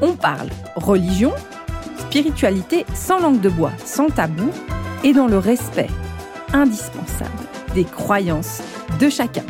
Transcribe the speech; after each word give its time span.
on 0.00 0.14
parle 0.14 0.48
religion, 0.76 1.32
spiritualité 1.98 2.84
sans 2.94 3.20
langue 3.20 3.40
de 3.40 3.48
bois, 3.48 3.72
sans 3.84 4.08
tabou 4.08 4.50
et 5.02 5.12
dans 5.12 5.26
le 5.26 5.38
respect 5.38 5.90
indispensable 6.52 7.30
des 7.74 7.84
croyances 7.84 8.62
de 9.00 9.08
chacun. 9.08 9.44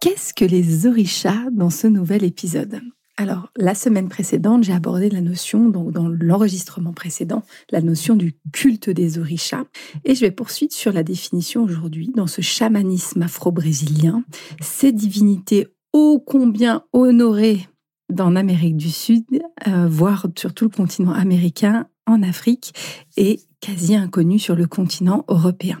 Qu'est-ce 0.00 0.32
que 0.32 0.44
les 0.44 0.86
orishas 0.86 1.50
dans 1.52 1.70
ce 1.70 1.86
nouvel 1.86 2.24
épisode? 2.24 2.80
Alors, 3.18 3.50
la 3.54 3.74
semaine 3.74 4.08
précédente, 4.08 4.64
j'ai 4.64 4.72
abordé 4.72 5.10
la 5.10 5.20
notion, 5.20 5.68
donc 5.68 5.92
dans 5.92 6.08
l'enregistrement 6.08 6.94
précédent, 6.94 7.42
la 7.70 7.82
notion 7.82 8.16
du 8.16 8.34
culte 8.50 8.88
des 8.88 9.18
orishas. 9.18 9.64
Et 10.06 10.14
je 10.14 10.22
vais 10.22 10.30
poursuivre 10.30 10.72
sur 10.72 10.90
la 10.90 11.02
définition 11.02 11.62
aujourd'hui, 11.62 12.10
dans 12.16 12.26
ce 12.26 12.40
chamanisme 12.40 13.20
afro-brésilien, 13.20 14.24
ces 14.62 14.92
divinités 14.92 15.68
ô 15.92 16.20
combien 16.20 16.84
honoré 16.92 17.68
dans 18.10 18.30
l'Amérique 18.30 18.76
du 18.76 18.90
Sud, 18.90 19.24
euh, 19.68 19.86
voire 19.88 20.26
sur 20.36 20.52
tout 20.52 20.64
le 20.64 20.70
continent 20.70 21.12
américain, 21.12 21.86
en 22.06 22.22
Afrique, 22.22 22.74
et 23.16 23.40
quasi 23.60 23.94
inconnu 23.94 24.38
sur 24.38 24.56
le 24.56 24.66
continent 24.66 25.24
européen. 25.28 25.80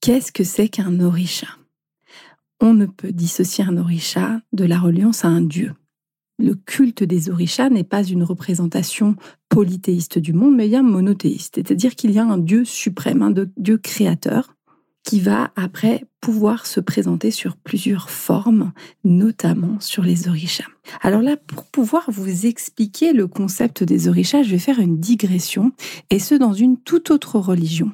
Qu'est-ce 0.00 0.32
que 0.32 0.44
c'est 0.44 0.68
qu'un 0.68 1.00
orisha 1.00 1.48
On 2.60 2.72
ne 2.72 2.86
peut 2.86 3.12
dissocier 3.12 3.64
un 3.64 3.76
orisha 3.76 4.40
de 4.52 4.64
la 4.64 4.78
reliance 4.78 5.24
à 5.24 5.28
un 5.28 5.42
dieu. 5.42 5.74
Le 6.38 6.54
culte 6.54 7.02
des 7.02 7.30
orishas 7.30 7.68
n'est 7.68 7.84
pas 7.84 8.04
une 8.04 8.22
représentation 8.22 9.16
polythéiste 9.48 10.18
du 10.18 10.32
monde, 10.32 10.54
mais 10.54 10.68
bien 10.68 10.84
monothéiste, 10.84 11.56
c'est-à-dire 11.56 11.96
qu'il 11.96 12.12
y 12.12 12.18
a 12.18 12.24
un 12.24 12.38
dieu 12.38 12.64
suprême, 12.64 13.22
un 13.22 13.34
dieu 13.56 13.76
créateur, 13.76 14.54
qui 15.08 15.20
va 15.20 15.52
après 15.56 16.04
pouvoir 16.20 16.66
se 16.66 16.80
présenter 16.80 17.30
sur 17.30 17.56
plusieurs 17.56 18.10
formes, 18.10 18.72
notamment 19.04 19.80
sur 19.80 20.02
les 20.02 20.28
orishas. 20.28 20.66
Alors 21.00 21.22
là, 21.22 21.38
pour 21.38 21.64
pouvoir 21.64 22.04
vous 22.08 22.44
expliquer 22.44 23.14
le 23.14 23.26
concept 23.26 23.82
des 23.82 24.08
orishas, 24.08 24.42
je 24.42 24.50
vais 24.50 24.58
faire 24.58 24.80
une 24.80 25.00
digression, 25.00 25.72
et 26.10 26.18
ce 26.18 26.34
dans 26.34 26.52
une 26.52 26.76
toute 26.76 27.10
autre 27.10 27.38
religion. 27.38 27.90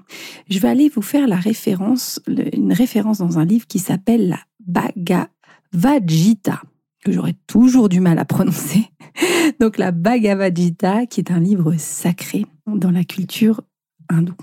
Je 0.51 0.59
vais 0.59 0.67
aller 0.67 0.89
vous 0.89 1.03
faire 1.03 1.29
la 1.29 1.37
référence, 1.37 2.21
une 2.27 2.73
référence 2.73 3.19
dans 3.19 3.39
un 3.39 3.45
livre 3.45 3.69
qui 3.69 3.79
s'appelle 3.79 4.29
la 4.29 4.41
Bhagavad 4.67 6.11
Gita 6.11 6.63
que 7.05 7.13
j'aurais 7.13 7.37
toujours 7.47 7.89
du 7.89 8.01
mal 8.01 8.19
à 8.19 8.25
prononcer. 8.25 8.91
Donc 9.61 9.79
la 9.79 9.93
Bhagavad 9.93 10.57
Gita, 10.57 11.07
qui 11.07 11.21
est 11.21 11.31
un 11.31 11.39
livre 11.39 11.77
sacré 11.79 12.45
dans 12.67 12.91
la 12.91 13.05
culture 13.05 13.61
hindoue. 14.09 14.35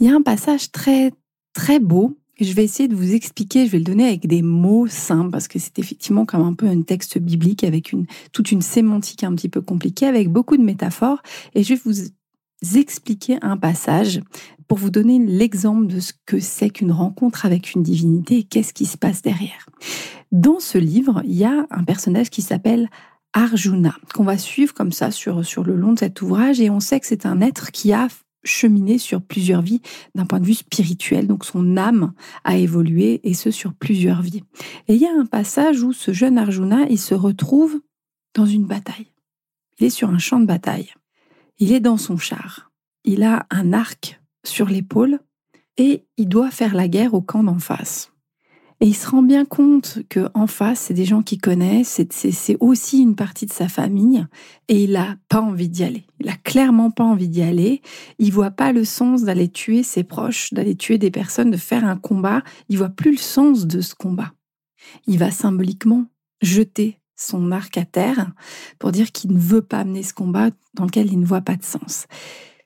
Il 0.00 0.06
y 0.06 0.10
a 0.10 0.14
un 0.14 0.22
passage 0.22 0.72
très 0.72 1.12
très 1.54 1.80
beau. 1.80 2.18
Je 2.40 2.52
vais 2.52 2.64
essayer 2.64 2.88
de 2.88 2.96
vous 2.96 3.14
expliquer, 3.14 3.64
je 3.64 3.70
vais 3.70 3.78
le 3.78 3.84
donner 3.84 4.08
avec 4.08 4.26
des 4.26 4.42
mots 4.42 4.88
simples, 4.88 5.30
parce 5.30 5.46
que 5.46 5.60
c'est 5.60 5.78
effectivement 5.78 6.26
comme 6.26 6.42
un 6.42 6.52
peu 6.52 6.66
un 6.66 6.82
texte 6.82 7.18
biblique 7.18 7.62
avec 7.62 7.92
une, 7.92 8.06
toute 8.32 8.50
une 8.50 8.60
sémantique 8.60 9.22
un 9.22 9.34
petit 9.34 9.48
peu 9.48 9.60
compliquée, 9.60 10.06
avec 10.06 10.28
beaucoup 10.28 10.56
de 10.56 10.62
métaphores. 10.62 11.22
Et 11.54 11.62
je 11.62 11.74
vais 11.74 11.80
vous 11.84 12.76
expliquer 12.76 13.38
un 13.40 13.56
passage 13.56 14.20
pour 14.66 14.78
vous 14.78 14.90
donner 14.90 15.18
l'exemple 15.18 15.86
de 15.86 16.00
ce 16.00 16.12
que 16.26 16.40
c'est 16.40 16.70
qu'une 16.70 16.92
rencontre 16.92 17.46
avec 17.46 17.74
une 17.74 17.82
divinité 17.82 18.38
et 18.38 18.42
qu'est-ce 18.42 18.72
qui 18.72 18.86
se 18.86 18.96
passe 18.96 19.22
derrière. 19.22 19.68
Dans 20.32 20.58
ce 20.58 20.78
livre, 20.78 21.22
il 21.24 21.34
y 21.34 21.44
a 21.44 21.66
un 21.70 21.84
personnage 21.84 22.30
qui 22.30 22.42
s'appelle 22.42 22.88
Arjuna, 23.32 23.94
qu'on 24.12 24.24
va 24.24 24.38
suivre 24.38 24.74
comme 24.74 24.92
ça 24.92 25.10
sur, 25.10 25.44
sur 25.44 25.62
le 25.62 25.76
long 25.76 25.92
de 25.92 25.98
cet 25.98 26.22
ouvrage, 26.22 26.60
et 26.60 26.70
on 26.70 26.80
sait 26.80 26.98
que 26.98 27.06
c'est 27.06 27.26
un 27.26 27.40
être 27.40 27.70
qui 27.70 27.92
a 27.92 28.08
cheminer 28.44 28.98
sur 28.98 29.22
plusieurs 29.22 29.62
vies 29.62 29.80
d'un 30.14 30.26
point 30.26 30.40
de 30.40 30.46
vue 30.46 30.54
spirituel. 30.54 31.26
Donc 31.26 31.44
son 31.44 31.76
âme 31.76 32.12
a 32.44 32.56
évolué 32.56 33.20
et 33.24 33.34
ce 33.34 33.50
sur 33.50 33.74
plusieurs 33.74 34.22
vies. 34.22 34.44
Et 34.88 34.94
il 34.94 35.00
y 35.00 35.06
a 35.06 35.18
un 35.18 35.26
passage 35.26 35.82
où 35.82 35.92
ce 35.92 36.12
jeune 36.12 36.38
Arjuna, 36.38 36.86
il 36.88 36.98
se 36.98 37.14
retrouve 37.14 37.80
dans 38.34 38.46
une 38.46 38.66
bataille. 38.66 39.12
Il 39.78 39.86
est 39.86 39.90
sur 39.90 40.10
un 40.10 40.18
champ 40.18 40.40
de 40.40 40.46
bataille. 40.46 40.92
Il 41.58 41.72
est 41.72 41.80
dans 41.80 41.96
son 41.96 42.16
char. 42.16 42.70
Il 43.04 43.22
a 43.22 43.46
un 43.50 43.72
arc 43.72 44.20
sur 44.44 44.68
l'épaule 44.68 45.20
et 45.76 46.04
il 46.16 46.28
doit 46.28 46.50
faire 46.50 46.74
la 46.74 46.88
guerre 46.88 47.14
au 47.14 47.20
camp 47.20 47.42
d'en 47.42 47.58
face. 47.58 48.13
Et 48.80 48.88
il 48.88 48.94
se 48.94 49.08
rend 49.08 49.22
bien 49.22 49.44
compte 49.44 50.00
que 50.08 50.28
en 50.34 50.46
face, 50.46 50.80
c'est 50.80 50.94
des 50.94 51.04
gens 51.04 51.22
qu'il 51.22 51.40
connaît, 51.40 51.84
c'est 51.84 52.56
aussi 52.60 53.00
une 53.00 53.14
partie 53.14 53.46
de 53.46 53.52
sa 53.52 53.68
famille, 53.68 54.26
et 54.68 54.84
il 54.84 54.96
a 54.96 55.16
pas 55.28 55.40
envie 55.40 55.68
d'y 55.68 55.84
aller. 55.84 56.06
Il 56.20 56.28
a 56.28 56.36
clairement 56.36 56.90
pas 56.90 57.04
envie 57.04 57.28
d'y 57.28 57.42
aller. 57.42 57.82
Il 58.18 58.32
voit 58.32 58.50
pas 58.50 58.72
le 58.72 58.84
sens 58.84 59.22
d'aller 59.22 59.48
tuer 59.48 59.82
ses 59.82 60.04
proches, 60.04 60.52
d'aller 60.52 60.74
tuer 60.74 60.98
des 60.98 61.10
personnes, 61.10 61.50
de 61.50 61.56
faire 61.56 61.84
un 61.84 61.96
combat. 61.96 62.42
Il 62.68 62.78
voit 62.78 62.88
plus 62.88 63.12
le 63.12 63.18
sens 63.18 63.66
de 63.66 63.80
ce 63.80 63.94
combat. 63.94 64.32
Il 65.06 65.18
va 65.18 65.30
symboliquement 65.30 66.06
jeter 66.42 67.00
son 67.16 67.52
arc 67.52 67.78
à 67.78 67.84
terre 67.84 68.32
pour 68.78 68.92
dire 68.92 69.12
qu'il 69.12 69.32
ne 69.32 69.38
veut 69.38 69.62
pas 69.62 69.84
mener 69.84 70.02
ce 70.02 70.12
combat 70.12 70.50
dans 70.74 70.84
lequel 70.84 71.12
il 71.12 71.20
ne 71.20 71.26
voit 71.26 71.42
pas 71.42 71.56
de 71.56 71.64
sens. 71.64 72.06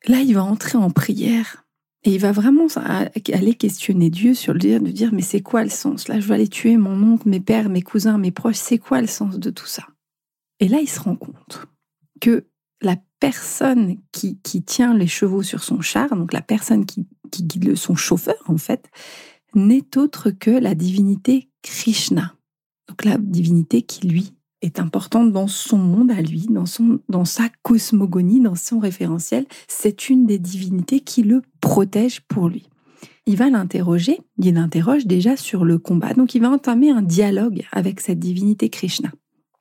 Là, 0.07 0.21
il 0.21 0.35
va 0.35 0.43
entrer 0.43 0.79
en 0.79 0.91
prière 0.91 1.65
et 2.05 2.15
il 2.15 2.21
va 2.21 2.33
vraiment 2.33 2.67
aller 3.33 3.55
questionner 3.55 4.09
Dieu 4.09 4.35
sur 4.35 4.53
le 4.53 4.61
dire 4.61 4.81
de 4.81 4.91
dire 4.91 5.13
mais 5.13 5.23
c'est 5.23 5.41
quoi 5.41 5.65
le 5.65 5.71
sens? 5.71 6.09
Là, 6.09 6.21
je 6.21 6.29
vais 6.29 6.35
aller 6.35 6.49
tuer 6.49 6.77
mon 6.77 7.03
oncle, 7.03 7.29
mes 7.29 7.41
pères, 7.41 7.69
mes 7.69 7.83
cousins, 7.83 8.19
mes 8.19 8.31
proches. 8.31 8.57
C'est 8.57 8.79
quoi 8.79 9.01
le 9.01 9.09
sens 9.09 9.39
de 9.39 9.51
tout 9.51 9.67
ça? 9.67 9.85
Et 10.61 10.69
là, 10.69 10.79
il 10.81 10.89
se 10.89 11.01
rend 11.01 11.17
compte 11.17 11.67
que 12.21 12.47
la 12.81 12.97
personne 13.19 13.97
qui, 14.13 14.39
tient 14.65 14.95
les 14.95 15.09
chevaux 15.09 15.43
sur 15.43 15.65
son 15.65 15.81
char, 15.81 16.15
donc 16.15 16.33
la 16.33 16.41
personne 16.41 16.87
qui, 16.87 17.07
qui 17.33 17.43
guide 17.43 17.75
son 17.75 17.97
chauffeur 17.97 18.43
en 18.47 18.59
fait, 18.59 18.89
n'est 19.55 19.97
autre 19.97 20.31
que 20.31 20.51
la 20.51 20.77
divinité 20.77 21.51
Krishna. 21.63 22.35
Donc 22.89 23.05
la 23.05 23.19
divinité 23.19 23.83
qui 23.83 24.07
lui 24.07 24.33
est 24.63 24.81
importante 24.81 25.33
dans 25.33 25.47
son 25.47 25.79
monde 25.79 26.11
à 26.11 26.21
lui, 26.21 26.47
dans, 26.51 26.67
son, 26.67 27.01
dans 27.09 27.25
sa 27.25 27.49
cosmogonie, 27.63 28.41
dans 28.41 28.55
son 28.55 28.79
référentiel. 28.79 29.47
C'est 29.69 30.09
une 30.09 30.27
des 30.27 30.39
divinités 30.39 31.01
qui 31.01 31.23
le 31.23 31.43
protège 31.61 32.21
pour 32.23 32.49
lui. 32.49 32.69
Il 33.27 33.37
va 33.37 33.51
l'interroger, 33.51 34.21
il 34.39 34.55
l'interroge 34.55 35.07
déjà 35.07 35.37
sur 35.37 35.65
le 35.65 35.79
combat. 35.79 36.15
Donc 36.15 36.35
il 36.35 36.41
va 36.41 36.51
entamer 36.51 36.91
un 36.91 37.03
dialogue 37.03 37.63
avec 37.73 38.01
cette 38.01 38.19
divinité 38.19 38.69
Krishna. 38.69 39.11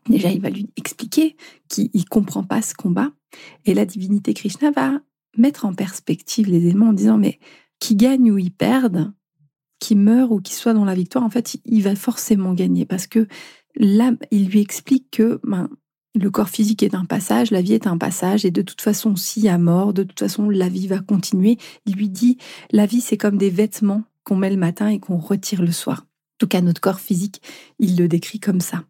Déjà, 0.09 0.31
il 0.31 0.41
va 0.41 0.49
lui 0.49 0.69
expliquer 0.77 1.35
qu'il 1.67 1.89
ne 1.93 2.03
comprend 2.03 2.43
pas 2.43 2.61
ce 2.61 2.73
combat. 2.73 3.11
Et 3.65 3.73
la 3.73 3.85
divinité 3.85 4.33
Krishna 4.33 4.71
va 4.71 5.01
mettre 5.37 5.65
en 5.65 5.73
perspective 5.73 6.47
les 6.47 6.65
éléments 6.65 6.89
en 6.89 6.93
disant, 6.93 7.17
mais 7.17 7.39
qui 7.79 7.95
gagne 7.95 8.31
ou 8.31 8.37
il 8.37 8.51
perde, 8.51 9.11
qui 9.79 9.95
meurt 9.95 10.31
ou 10.31 10.39
qui 10.39 10.53
soit 10.53 10.73
dans 10.73 10.85
la 10.85 10.95
victoire, 10.95 11.23
en 11.23 11.29
fait, 11.29 11.57
il 11.65 11.83
va 11.83 11.95
forcément 11.95 12.53
gagner 12.53 12.85
parce 12.85 13.05
que 13.05 13.27
là, 13.79 14.11
il 14.31 14.49
lui 14.49 14.59
explique 14.59 15.11
que 15.11 15.39
ben, 15.43 15.69
le 16.15 16.31
corps 16.31 16.49
physique 16.49 16.83
est 16.83 16.95
un 16.95 17.05
passage, 17.05 17.51
la 17.51 17.61
vie 17.61 17.73
est 17.73 17.87
un 17.87 17.97
passage, 17.97 18.45
et 18.45 18.51
de 18.51 18.61
toute 18.61 18.81
façon, 18.81 19.15
s'il 19.15 19.43
y 19.43 19.49
a 19.49 19.57
mort, 19.57 19.93
de 19.93 20.03
toute 20.03 20.19
façon, 20.19 20.49
la 20.49 20.69
vie 20.69 20.87
va 20.87 20.99
continuer. 20.99 21.57
Il 21.85 21.95
lui 21.95 22.09
dit, 22.09 22.37
la 22.71 22.85
vie, 22.85 23.01
c'est 23.01 23.17
comme 23.17 23.37
des 23.37 23.49
vêtements 23.49 24.03
qu'on 24.23 24.35
met 24.35 24.49
le 24.49 24.57
matin 24.57 24.89
et 24.89 24.99
qu'on 24.99 25.17
retire 25.17 25.61
le 25.61 25.71
soir. 25.71 26.01
En 26.01 26.37
tout 26.39 26.47
cas, 26.47 26.61
notre 26.61 26.81
corps 26.81 26.99
physique, 26.99 27.41
il 27.79 27.97
le 27.97 28.07
décrit 28.07 28.39
comme 28.39 28.61
ça. 28.61 28.83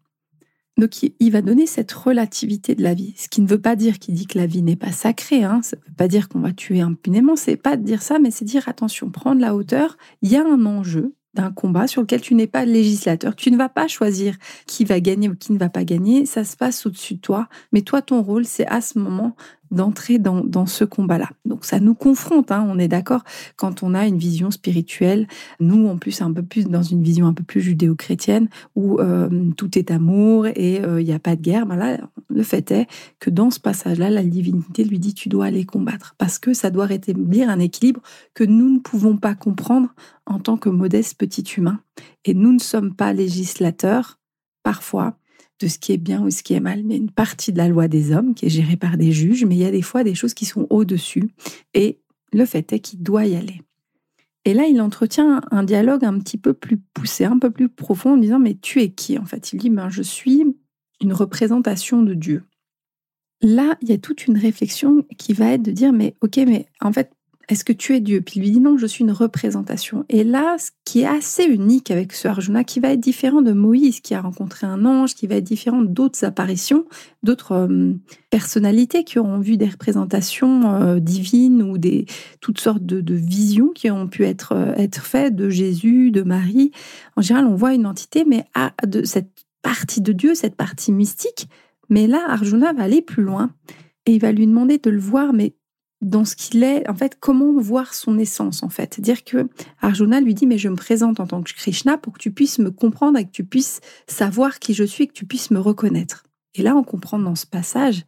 Donc, 0.76 0.92
il 1.02 1.32
va 1.32 1.42
donner 1.42 1.66
cette 1.66 1.90
relativité 1.90 2.76
de 2.76 2.84
la 2.84 2.94
vie, 2.94 3.12
ce 3.16 3.28
qui 3.28 3.40
ne 3.40 3.48
veut 3.48 3.60
pas 3.60 3.74
dire 3.74 3.98
qu'il 3.98 4.14
dit 4.14 4.28
que 4.28 4.38
la 4.38 4.46
vie 4.46 4.62
n'est 4.62 4.76
pas 4.76 4.92
sacrée. 4.92 5.42
Hein. 5.42 5.60
Ça 5.62 5.76
ne 5.76 5.82
veut 5.88 5.96
pas 5.96 6.06
dire 6.06 6.28
qu'on 6.28 6.38
va 6.38 6.52
tuer 6.52 6.80
impunément. 6.80 7.34
C'est 7.34 7.56
pas 7.56 7.76
de 7.76 7.82
dire 7.82 8.00
ça, 8.00 8.20
mais 8.20 8.30
c'est 8.30 8.44
dire 8.44 8.68
attention, 8.68 9.10
prendre 9.10 9.40
la 9.40 9.56
hauteur. 9.56 9.96
Il 10.22 10.30
y 10.30 10.36
a 10.36 10.46
un 10.46 10.66
enjeu 10.66 11.14
d'un 11.38 11.52
combat 11.52 11.86
sur 11.86 12.02
lequel 12.02 12.20
tu 12.20 12.34
n'es 12.34 12.46
pas 12.46 12.64
législateur. 12.64 13.36
Tu 13.36 13.50
ne 13.50 13.56
vas 13.56 13.68
pas 13.68 13.86
choisir 13.86 14.36
qui 14.66 14.84
va 14.84 15.00
gagner 15.00 15.28
ou 15.28 15.36
qui 15.36 15.52
ne 15.52 15.58
va 15.58 15.68
pas 15.68 15.84
gagner. 15.84 16.26
Ça 16.26 16.44
se 16.44 16.56
passe 16.56 16.84
au-dessus 16.84 17.14
de 17.14 17.20
toi. 17.20 17.48
Mais 17.72 17.82
toi, 17.82 18.02
ton 18.02 18.22
rôle, 18.22 18.44
c'est 18.44 18.66
à 18.66 18.80
ce 18.80 18.98
moment 18.98 19.36
d'entrer 19.70 20.18
dans, 20.18 20.44
dans, 20.44 20.66
ce 20.66 20.84
combat-là. 20.84 21.28
Donc 21.44 21.64
ça 21.64 21.80
nous 21.80 21.94
confronte, 21.94 22.50
hein, 22.50 22.66
on 22.68 22.78
est 22.78 22.88
d'accord, 22.88 23.22
quand 23.56 23.82
on 23.82 23.94
a 23.94 24.06
une 24.06 24.18
vision 24.18 24.50
spirituelle, 24.50 25.26
nous 25.60 25.88
en 25.88 25.96
plus 25.96 26.20
un 26.22 26.32
peu 26.32 26.42
plus 26.42 26.66
dans 26.66 26.82
une 26.82 27.02
vision 27.02 27.26
un 27.26 27.32
peu 27.32 27.44
plus 27.44 27.60
judéo-chrétienne, 27.60 28.48
où 28.76 29.00
euh, 29.00 29.50
tout 29.56 29.78
est 29.78 29.90
amour 29.90 30.46
et 30.46 30.76
il 30.76 30.84
euh, 30.84 31.02
n'y 31.02 31.12
a 31.12 31.18
pas 31.18 31.36
de 31.36 31.42
guerre, 31.42 31.66
ben 31.66 31.76
là, 31.76 31.98
le 32.28 32.42
fait 32.42 32.70
est 32.70 32.86
que 33.20 33.30
dans 33.30 33.50
ce 33.50 33.60
passage-là, 33.60 34.10
la 34.10 34.22
divinité 34.22 34.84
lui 34.84 34.98
dit 34.98 35.14
tu 35.14 35.28
dois 35.28 35.46
aller 35.46 35.64
combattre, 35.64 36.14
parce 36.18 36.38
que 36.38 36.54
ça 36.54 36.70
doit 36.70 36.86
rétablir 36.86 37.48
un 37.48 37.58
équilibre 37.58 38.00
que 38.34 38.44
nous 38.44 38.68
ne 38.68 38.78
pouvons 38.78 39.16
pas 39.16 39.34
comprendre 39.34 39.94
en 40.26 40.38
tant 40.38 40.56
que 40.56 40.68
modeste 40.68 41.18
petit 41.18 41.44
humain. 41.56 41.80
Et 42.24 42.34
nous 42.34 42.52
ne 42.52 42.58
sommes 42.58 42.94
pas 42.94 43.12
législateurs, 43.12 44.18
parfois, 44.62 45.16
de 45.60 45.66
ce 45.66 45.78
qui 45.78 45.92
est 45.92 45.98
bien 45.98 46.22
ou 46.22 46.30
ce 46.30 46.42
qui 46.42 46.54
est 46.54 46.60
mal, 46.60 46.82
mais 46.84 46.96
une 46.96 47.10
partie 47.10 47.52
de 47.52 47.58
la 47.58 47.68
loi 47.68 47.88
des 47.88 48.12
hommes 48.12 48.34
qui 48.34 48.46
est 48.46 48.50
gérée 48.50 48.76
par 48.76 48.96
des 48.96 49.12
juges, 49.12 49.44
mais 49.44 49.56
il 49.56 49.60
y 49.60 49.64
a 49.64 49.70
des 49.70 49.82
fois 49.82 50.04
des 50.04 50.14
choses 50.14 50.34
qui 50.34 50.44
sont 50.44 50.66
au-dessus. 50.70 51.30
Et 51.74 51.98
le 52.32 52.44
fait 52.46 52.72
est 52.72 52.80
qu'il 52.80 53.02
doit 53.02 53.26
y 53.26 53.36
aller. 53.36 53.62
Et 54.44 54.54
là, 54.54 54.66
il 54.66 54.80
entretient 54.80 55.40
un 55.50 55.62
dialogue 55.62 56.04
un 56.04 56.18
petit 56.20 56.38
peu 56.38 56.54
plus 56.54 56.78
poussé, 56.78 57.24
un 57.24 57.38
peu 57.38 57.50
plus 57.50 57.68
profond, 57.68 58.12
en 58.12 58.16
disant, 58.16 58.38
mais 58.38 58.54
tu 58.54 58.80
es 58.80 58.90
qui 58.90 59.18
en 59.18 59.24
fait? 59.24 59.52
Il 59.52 59.58
dit, 59.58 59.70
ben, 59.70 59.90
je 59.90 60.02
suis 60.02 60.44
une 61.00 61.12
représentation 61.12 62.02
de 62.02 62.14
Dieu. 62.14 62.44
Là, 63.40 63.76
il 63.82 63.88
y 63.88 63.92
a 63.92 63.98
toute 63.98 64.26
une 64.26 64.38
réflexion 64.38 65.04
qui 65.16 65.32
va 65.32 65.52
être 65.52 65.62
de 65.62 65.70
dire, 65.70 65.92
mais 65.92 66.16
ok, 66.20 66.36
mais 66.46 66.66
en 66.80 66.92
fait, 66.92 67.12
est-ce 67.48 67.64
que 67.64 67.72
tu 67.72 67.94
es 67.94 68.00
Dieu? 68.00 68.20
Puis 68.20 68.34
il 68.36 68.42
lui 68.42 68.50
dit 68.50 68.60
non, 68.60 68.76
je 68.76 68.86
suis 68.86 69.04
une 69.04 69.10
représentation. 69.10 70.04
Et 70.10 70.22
là, 70.22 70.56
ce 70.58 70.70
qui 70.84 71.00
est 71.00 71.06
assez 71.06 71.44
unique 71.44 71.90
avec 71.90 72.12
ce 72.12 72.28
Arjuna, 72.28 72.62
qui 72.62 72.78
va 72.78 72.90
être 72.90 73.00
différent 73.00 73.40
de 73.40 73.52
Moïse, 73.52 74.00
qui 74.00 74.14
a 74.14 74.20
rencontré 74.20 74.66
un 74.66 74.84
ange, 74.84 75.14
qui 75.14 75.26
va 75.26 75.36
être 75.36 75.44
différent 75.44 75.80
d'autres 75.80 76.24
apparitions, 76.24 76.84
d'autres 77.22 77.52
euh, 77.52 77.94
personnalités 78.28 79.02
qui 79.02 79.18
auront 79.18 79.38
vu 79.38 79.56
des 79.56 79.68
représentations 79.68 80.74
euh, 80.74 81.00
divines 81.00 81.62
ou 81.62 81.78
des 81.78 82.04
toutes 82.42 82.60
sortes 82.60 82.84
de, 82.84 83.14
visions 83.14 83.70
qui 83.74 83.90
ont 83.90 84.08
pu 84.08 84.24
être, 84.24 84.52
euh, 84.52 84.74
être 84.76 85.02
faites 85.02 85.34
de 85.34 85.48
Jésus, 85.48 86.10
de 86.10 86.22
Marie. 86.22 86.70
En 87.16 87.22
général, 87.22 87.46
on 87.46 87.54
voit 87.54 87.72
une 87.72 87.86
entité, 87.86 88.24
mais 88.26 88.44
à, 88.54 88.72
de 88.86 89.04
cette 89.04 89.30
partie 89.62 90.02
de 90.02 90.12
Dieu, 90.12 90.34
cette 90.34 90.54
partie 90.54 90.92
mystique. 90.92 91.48
Mais 91.88 92.06
là, 92.06 92.26
Arjuna 92.28 92.74
va 92.74 92.82
aller 92.82 93.00
plus 93.00 93.22
loin 93.22 93.50
et 94.04 94.12
il 94.12 94.20
va 94.20 94.32
lui 94.32 94.46
demander 94.46 94.76
de 94.78 94.90
le 94.90 95.00
voir, 95.00 95.32
mais 95.32 95.54
dans 96.00 96.24
ce 96.24 96.36
qu'il 96.36 96.62
est, 96.62 96.88
en 96.88 96.94
fait, 96.94 97.16
comment 97.18 97.52
voir 97.58 97.94
son 97.94 98.18
essence, 98.18 98.62
en 98.62 98.68
fait. 98.68 99.00
Dire 99.00 99.24
que 99.24 99.48
Arjuna 99.80 100.20
lui 100.20 100.34
dit, 100.34 100.46
mais 100.46 100.58
je 100.58 100.68
me 100.68 100.76
présente 100.76 101.18
en 101.20 101.26
tant 101.26 101.42
que 101.42 101.52
Krishna 101.52 101.98
pour 101.98 102.12
que 102.12 102.18
tu 102.18 102.30
puisses 102.30 102.58
me 102.58 102.70
comprendre 102.70 103.18
et 103.18 103.24
que 103.24 103.32
tu 103.32 103.44
puisses 103.44 103.80
savoir 104.06 104.60
qui 104.60 104.74
je 104.74 104.84
suis 104.84 105.04
et 105.04 105.06
que 105.08 105.12
tu 105.12 105.26
puisses 105.26 105.50
me 105.50 105.58
reconnaître. 105.58 106.24
Et 106.54 106.62
là, 106.62 106.76
on 106.76 106.84
comprend 106.84 107.18
dans 107.18 107.34
ce 107.34 107.46
passage 107.46 108.04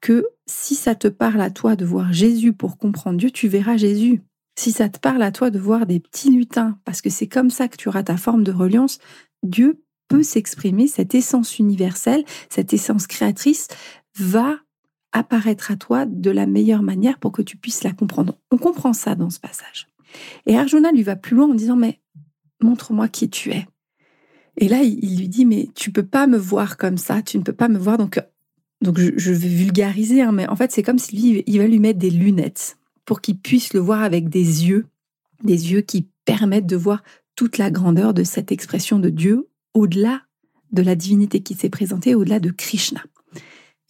que 0.00 0.26
si 0.46 0.74
ça 0.74 0.94
te 0.94 1.08
parle 1.08 1.40
à 1.40 1.50
toi 1.50 1.76
de 1.76 1.84
voir 1.84 2.12
Jésus 2.12 2.52
pour 2.52 2.78
comprendre 2.78 3.18
Dieu, 3.18 3.30
tu 3.30 3.48
verras 3.48 3.76
Jésus. 3.76 4.22
Si 4.58 4.70
ça 4.70 4.88
te 4.88 4.98
parle 4.98 5.22
à 5.22 5.32
toi 5.32 5.50
de 5.50 5.58
voir 5.58 5.86
des 5.86 6.00
petits 6.00 6.30
lutins, 6.30 6.78
parce 6.84 7.00
que 7.00 7.10
c'est 7.10 7.26
comme 7.26 7.50
ça 7.50 7.68
que 7.68 7.76
tu 7.76 7.88
auras 7.88 8.02
ta 8.02 8.16
forme 8.16 8.44
de 8.44 8.52
reliance, 8.52 8.98
Dieu 9.42 9.82
peut 10.08 10.22
s'exprimer, 10.22 10.86
cette 10.88 11.14
essence 11.14 11.58
universelle, 11.58 12.24
cette 12.50 12.72
essence 12.72 13.06
créatrice 13.06 13.68
va 14.16 14.58
apparaître 15.12 15.70
à 15.70 15.76
toi 15.76 16.06
de 16.06 16.30
la 16.30 16.46
meilleure 16.46 16.82
manière 16.82 17.18
pour 17.18 17.32
que 17.32 17.42
tu 17.42 17.56
puisses 17.56 17.84
la 17.84 17.92
comprendre. 17.92 18.38
On 18.50 18.58
comprend 18.58 18.92
ça 18.92 19.14
dans 19.14 19.30
ce 19.30 19.40
passage. 19.40 19.88
Et 20.46 20.56
Arjuna 20.56 20.92
lui 20.92 21.02
va 21.02 21.16
plus 21.16 21.36
loin 21.36 21.50
en 21.50 21.54
disant 21.54 21.76
mais 21.76 22.00
montre-moi 22.60 23.08
qui 23.08 23.28
tu 23.28 23.50
es. 23.50 23.66
Et 24.56 24.68
là 24.68 24.82
il 24.82 25.18
lui 25.18 25.28
dit 25.28 25.44
mais 25.44 25.68
tu 25.74 25.92
peux 25.92 26.04
pas 26.04 26.26
me 26.26 26.38
voir 26.38 26.76
comme 26.76 26.98
ça, 26.98 27.22
tu 27.22 27.38
ne 27.38 27.42
peux 27.42 27.52
pas 27.52 27.68
me 27.68 27.78
voir 27.78 27.98
donc 27.98 28.20
donc 28.82 28.98
je, 28.98 29.32
vais 29.32 29.48
vulgariser 29.48 30.22
hein, 30.22 30.32
mais 30.32 30.48
en 30.48 30.56
fait 30.56 30.72
c'est 30.72 30.82
comme 30.82 30.98
si 30.98 31.16
lui 31.16 31.44
il 31.46 31.58
va 31.58 31.66
lui 31.66 31.78
mettre 31.78 32.00
des 32.00 32.10
lunettes 32.10 32.76
pour 33.04 33.20
qu'il 33.20 33.38
puisse 33.38 33.74
le 33.74 33.80
voir 33.80 34.02
avec 34.02 34.28
des 34.28 34.66
yeux, 34.66 34.86
des 35.44 35.72
yeux 35.72 35.82
qui 35.82 36.08
permettent 36.24 36.66
de 36.66 36.76
voir 36.76 37.02
toute 37.36 37.58
la 37.58 37.70
grandeur 37.70 38.14
de 38.14 38.24
cette 38.24 38.52
expression 38.52 38.98
de 38.98 39.08
Dieu 39.08 39.48
au-delà 39.74 40.22
de 40.72 40.82
la 40.82 40.94
divinité 40.94 41.40
qui 41.40 41.54
s'est 41.54 41.68
présentée, 41.68 42.14
au-delà 42.14 42.40
de 42.40 42.50
Krishna. 42.50 43.02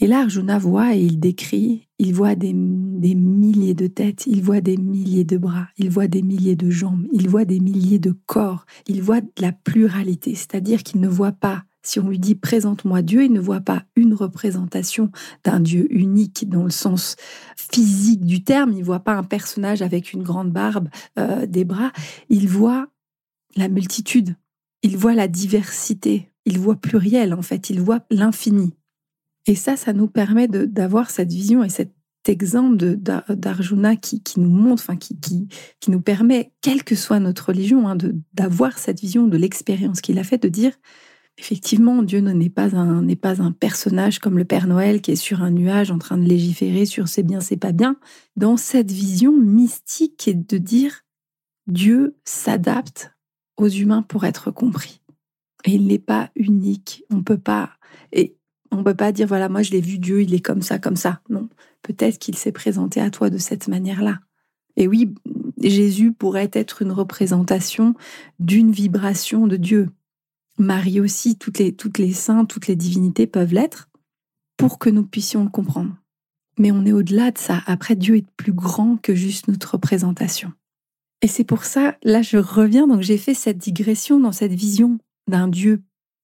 Et 0.02 0.08
là, 0.08 0.22
Arjuna 0.22 0.58
voit 0.58 0.96
et 0.96 1.00
il 1.00 1.20
décrit, 1.20 1.86
il 2.00 2.12
voit 2.12 2.34
des, 2.34 2.52
milliers 2.52 3.72
de 3.74 3.86
têtes, 3.86 4.24
il 4.26 4.42
voit 4.42 4.60
des 4.60 4.76
milliers 4.76 5.22
de 5.22 5.36
bras, 5.36 5.68
il 5.78 5.90
voit 5.90 6.08
des 6.08 6.22
milliers 6.22 6.56
de 6.56 6.70
jambes, 6.70 7.06
il 7.12 7.28
voit 7.28 7.44
des 7.44 7.60
milliers 7.60 8.00
de 8.00 8.10
corps, 8.26 8.66
il 8.88 9.00
voit 9.00 9.20
la 9.38 9.52
pluralité, 9.52 10.34
c'est-à-dire 10.34 10.82
qu'il 10.82 11.00
ne 11.00 11.06
voit 11.06 11.30
pas, 11.30 11.62
si 11.84 12.00
on 12.00 12.08
lui 12.08 12.18
dit 12.18 12.34
présente-moi 12.34 13.02
Dieu, 13.02 13.22
il 13.22 13.32
ne 13.32 13.38
voit 13.38 13.60
pas 13.60 13.84
une 13.94 14.12
représentation 14.12 15.12
d'un 15.44 15.60
Dieu 15.60 15.86
unique 15.90 16.48
dans 16.48 16.64
le 16.64 16.70
sens 16.70 17.14
physique 17.54 18.24
du 18.24 18.42
terme, 18.42 18.72
il 18.72 18.82
voit 18.82 19.04
pas 19.04 19.14
un 19.14 19.22
personnage 19.22 19.82
avec 19.82 20.12
une 20.12 20.24
grande 20.24 20.50
barbe, 20.50 20.88
euh, 21.16 21.46
des 21.46 21.64
bras, 21.64 21.92
il 22.28 22.48
voit 22.48 22.88
la 23.54 23.68
multitude, 23.68 24.34
il 24.82 24.96
voit 24.96 25.14
la 25.14 25.28
diversité, 25.28 26.32
il 26.44 26.58
voit 26.58 26.74
pluriel 26.74 27.32
en 27.32 27.42
fait, 27.42 27.70
il 27.70 27.80
voit 27.80 28.00
l'infini. 28.10 28.74
Et 29.46 29.54
ça, 29.54 29.76
ça 29.76 29.92
nous 29.92 30.08
permet 30.08 30.48
d'avoir 30.48 31.10
cette 31.10 31.32
vision 31.32 31.64
et 31.64 31.68
cet 31.68 31.92
exemple 32.26 32.76
d'Arjuna 32.76 33.96
qui, 33.96 34.22
qui, 34.22 34.38
nous 34.40 34.50
montre, 34.50 34.82
enfin 34.84 34.96
qui, 34.96 35.18
qui, 35.18 35.48
qui, 35.80 35.90
nous 35.90 36.00
permet, 36.00 36.52
quelle 36.60 36.84
que 36.84 36.94
soit 36.94 37.18
notre 37.18 37.46
religion, 37.46 37.88
hein, 37.88 37.96
d'avoir 38.34 38.78
cette 38.78 39.00
vision 39.00 39.26
de 39.26 39.36
l'expérience 39.36 40.00
qu'il 40.00 40.18
a 40.18 40.24
fait, 40.24 40.38
de 40.38 40.48
dire 40.48 40.72
effectivement, 41.38 42.02
Dieu 42.02 42.20
n'est 42.20 42.50
pas 42.50 42.76
un 42.76 43.06
pas 43.16 43.42
un 43.42 43.52
personnage 43.52 44.18
comme 44.18 44.38
le 44.38 44.44
Père 44.44 44.66
Noël 44.66 45.00
qui 45.00 45.12
est 45.12 45.16
sur 45.16 45.42
un 45.42 45.50
nuage 45.50 45.90
en 45.90 45.98
train 45.98 46.18
de 46.18 46.28
légiférer 46.28 46.86
sur 46.86 47.08
c'est 47.08 47.22
bien, 47.22 47.40
c'est 47.40 47.56
pas 47.56 47.72
bien. 47.72 47.96
Dans 48.36 48.56
cette 48.56 48.90
vision 48.90 49.32
mystique 49.32 50.28
et 50.28 50.34
de 50.34 50.58
dire 50.58 51.02
Dieu 51.66 52.16
s'adapte 52.24 53.12
aux 53.56 53.68
humains 53.68 54.02
pour 54.02 54.24
être 54.24 54.50
compris. 54.50 55.00
Et 55.64 55.72
il 55.72 55.86
n'est 55.86 55.98
pas 55.98 56.30
unique. 56.34 57.04
On 57.10 57.22
peut 57.22 57.38
pas. 57.38 57.70
Et 58.12 58.36
on 58.72 58.82
peut 58.82 58.94
pas 58.94 59.12
dire, 59.12 59.26
voilà, 59.26 59.48
moi 59.48 59.62
je 59.62 59.70
l'ai 59.70 59.80
vu 59.80 59.98
Dieu, 59.98 60.22
il 60.22 60.34
est 60.34 60.40
comme 60.40 60.62
ça, 60.62 60.78
comme 60.78 60.96
ça. 60.96 61.20
Non, 61.28 61.48
peut-être 61.82 62.18
qu'il 62.18 62.36
s'est 62.36 62.52
présenté 62.52 63.00
à 63.00 63.10
toi 63.10 63.30
de 63.30 63.38
cette 63.38 63.68
manière-là. 63.68 64.20
Et 64.76 64.88
oui, 64.88 65.14
Jésus 65.60 66.12
pourrait 66.12 66.50
être 66.52 66.82
une 66.82 66.92
représentation 66.92 67.94
d'une 68.40 68.72
vibration 68.72 69.46
de 69.46 69.56
Dieu. 69.56 69.90
Marie 70.58 71.00
aussi, 71.00 71.36
toutes 71.36 71.58
les, 71.58 71.74
toutes 71.74 71.98
les 71.98 72.12
saints, 72.12 72.46
toutes 72.46 72.66
les 72.66 72.76
divinités 72.76 73.26
peuvent 73.26 73.52
l'être 73.52 73.90
pour 74.56 74.78
que 74.78 74.90
nous 74.90 75.04
puissions 75.04 75.44
le 75.44 75.50
comprendre. 75.50 75.94
Mais 76.58 76.70
on 76.70 76.84
est 76.84 76.92
au-delà 76.92 77.30
de 77.30 77.38
ça. 77.38 77.62
Après, 77.66 77.96
Dieu 77.96 78.16
est 78.16 78.30
plus 78.36 78.52
grand 78.52 78.96
que 78.96 79.14
juste 79.14 79.48
notre 79.48 79.72
représentation. 79.72 80.52
Et 81.20 81.28
c'est 81.28 81.44
pour 81.44 81.64
ça, 81.64 81.96
là, 82.02 82.22
je 82.22 82.36
reviens, 82.36 82.86
donc 82.86 83.02
j'ai 83.02 83.18
fait 83.18 83.34
cette 83.34 83.58
digression 83.58 84.18
dans 84.18 84.32
cette 84.32 84.52
vision 84.52 84.98
d'un 85.28 85.48
Dieu 85.48 85.82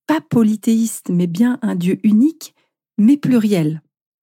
pas 0.08 0.20
polythéiste, 0.20 1.10
mais 1.10 1.28
bien 1.28 1.58
un 1.62 1.76
Dieu 1.76 2.00
unique, 2.02 2.55
mais 2.96 3.19
pluriel. 3.19 3.82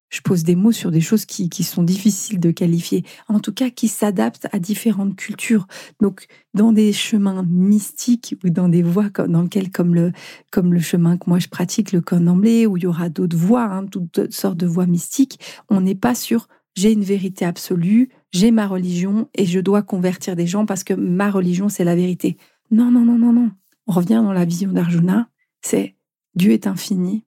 Je 0.09 0.21
pose 0.21 0.43
des 0.43 0.55
mots 0.55 0.71
sur 0.71 0.91
des 0.91 1.01
choses 1.01 1.25
qui, 1.25 1.63
sont 1.63 1.83
difficiles 1.83 2.39
de 2.39 2.51
qualifier, 2.51 3.03
en 3.27 3.39
tout 3.39 3.53
cas 3.53 3.69
qui 3.69 3.87
s'adaptent 3.87 4.47
à 4.51 4.59
différentes 4.59 5.15
cultures. 5.15 5.67
Donc, 6.01 6.25
dans 6.53 6.71
des 6.71 6.91
chemins 6.91 7.43
mystiques 7.43 8.35
ou 8.43 8.49
dans 8.49 8.67
des 8.67 8.81
voies 8.81 9.09
dans 9.27 9.43
lesquelles, 9.43 9.71
comme 9.71 9.93
le, 9.93 10.11
comme 10.51 10.73
le 10.73 10.79
chemin 10.79 11.17
que 11.17 11.29
moi 11.29 11.39
je 11.39 11.49
pratique, 11.49 11.91
le 11.91 12.01
candomblé, 12.01 12.65
où 12.65 12.77
il 12.77 12.83
y 12.83 12.87
aura 12.87 13.09
d'autres 13.09 13.37
voies, 13.37 13.65
hein, 13.65 13.85
toutes 13.85 14.31
sortes 14.33 14.57
de 14.57 14.67
voies 14.67 14.87
mystiques, 14.87 15.39
on 15.69 15.81
n'est 15.81 15.95
pas 15.95 16.15
sur 16.15 16.47
j'ai 16.75 16.91
une 16.91 17.03
vérité 17.03 17.45
absolue, 17.45 18.09
j'ai 18.31 18.51
ma 18.51 18.67
religion 18.67 19.29
et 19.33 19.45
je 19.45 19.59
dois 19.59 19.81
convertir 19.81 20.35
des 20.35 20.47
gens 20.47 20.65
parce 20.65 20.83
que 20.83 20.93
ma 20.93 21.31
religion 21.31 21.69
c'est 21.69 21.85
la 21.85 21.95
vérité. 21.95 22.37
Non, 22.71 22.91
non, 22.91 23.05
non, 23.05 23.17
non, 23.17 23.31
non. 23.31 23.51
On 23.87 23.93
revient 23.93 24.21
dans 24.23 24.33
la 24.33 24.45
vision 24.45 24.71
d'Arjuna 24.71 25.29
c'est 25.65 25.95
Dieu 26.35 26.51
est 26.51 26.67
infini 26.67 27.23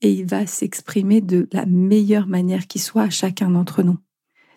et 0.00 0.12
il 0.12 0.24
va 0.24 0.46
s'exprimer 0.46 1.20
de 1.20 1.48
la 1.52 1.66
meilleure 1.66 2.26
manière 2.26 2.66
qui 2.66 2.78
soit 2.78 3.02
à 3.02 3.10
chacun 3.10 3.50
d'entre 3.50 3.82
nous. 3.82 3.98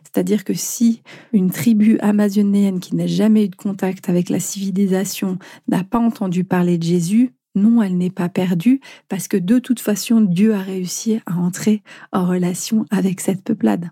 C'est-à-dire 0.03 0.43
que 0.43 0.53
si 0.53 1.01
une 1.31 1.49
tribu 1.49 1.97
amazonienne 1.99 2.79
qui 2.79 2.95
n'a 2.95 3.07
jamais 3.07 3.45
eu 3.45 3.49
de 3.49 3.55
contact 3.55 4.07
avec 4.09 4.29
la 4.29 4.39
civilisation 4.39 5.39
n'a 5.67 5.83
pas 5.83 5.97
entendu 5.97 6.43
parler 6.43 6.77
de 6.77 6.83
Jésus, 6.83 7.33
non, 7.55 7.81
elle 7.81 7.97
n'est 7.97 8.11
pas 8.11 8.29
perdue 8.29 8.81
parce 9.09 9.27
que 9.27 9.37
de 9.37 9.57
toute 9.57 9.79
façon, 9.79 10.21
Dieu 10.21 10.53
a 10.53 10.61
réussi 10.61 11.19
à 11.25 11.35
entrer 11.37 11.81
en 12.11 12.27
relation 12.27 12.85
avec 12.91 13.19
cette 13.19 13.43
peuplade 13.43 13.89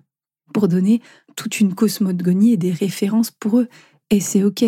pour 0.53 0.67
donner 0.67 1.01
toute 1.35 1.59
une 1.59 1.73
cosmogonie 1.73 2.53
et 2.53 2.57
des 2.57 2.73
références 2.73 3.31
pour 3.31 3.59
eux. 3.59 3.69
Et 4.11 4.19
c'est 4.19 4.43
OK 4.43 4.63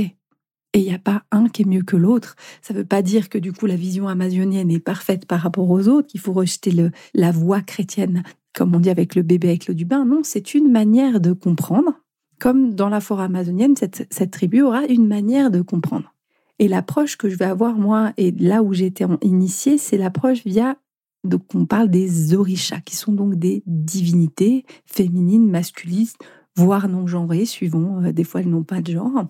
et 0.73 0.79
il 0.79 0.85
n'y 0.85 0.93
a 0.93 0.99
pas 0.99 1.23
un 1.31 1.47
qui 1.47 1.61
est 1.61 1.65
mieux 1.65 1.83
que 1.83 1.95
l'autre. 1.95 2.35
Ça 2.61 2.73
ne 2.73 2.79
veut 2.79 2.85
pas 2.85 3.01
dire 3.01 3.29
que 3.29 3.37
du 3.37 3.53
coup 3.53 3.67
la 3.67 3.75
vision 3.75 4.07
amazonienne 4.07 4.71
est 4.71 4.79
parfaite 4.79 5.25
par 5.25 5.39
rapport 5.39 5.69
aux 5.69 5.87
autres, 5.87 6.07
qu'il 6.07 6.19
faut 6.19 6.33
rejeter 6.33 6.71
le, 6.71 6.91
la 7.13 7.31
voie 7.31 7.61
chrétienne, 7.61 8.23
comme 8.53 8.75
on 8.75 8.79
dit 8.79 8.89
avec 8.89 9.15
le 9.15 9.21
bébé 9.21 9.49
avec 9.49 9.67
l'eau 9.67 9.73
du 9.73 9.85
bain. 9.85 10.05
Non, 10.05 10.21
c'est 10.23 10.53
une 10.53 10.71
manière 10.71 11.19
de 11.19 11.33
comprendre. 11.33 11.93
Comme 12.39 12.73
dans 12.73 12.89
la 12.89 12.99
forêt 12.99 13.25
amazonienne, 13.25 13.75
cette, 13.77 14.31
tribu 14.31 14.61
aura 14.61 14.85
une 14.85 15.07
manière 15.07 15.51
de 15.51 15.61
comprendre. 15.61 16.13
Et 16.59 16.67
l'approche 16.67 17.17
que 17.17 17.29
je 17.29 17.37
vais 17.37 17.45
avoir 17.45 17.75
moi, 17.75 18.11
et 18.17 18.31
là 18.31 18.63
où 18.63 18.73
été 18.73 19.05
initiée, 19.21 19.77
c'est 19.77 19.97
l'approche 19.97 20.43
via 20.43 20.77
donc 21.23 21.43
on 21.55 21.65
parle 21.65 21.89
des 21.89 22.33
orishas, 22.33 22.81
qui 22.81 22.97
sont 22.97 23.13
donc 23.13 23.35
des 23.35 23.63
divinités 23.65 24.65
féminines, 24.85 25.49
masculines, 25.49 26.07
voire 26.55 26.89
non 26.89 27.07
genrées, 27.07 27.45
suivant, 27.45 28.03
euh, 28.03 28.11
des 28.11 28.23
fois 28.23 28.41
elles 28.41 28.49
n'ont 28.49 28.63
pas 28.63 28.81
de 28.81 28.91
genre. 28.91 29.27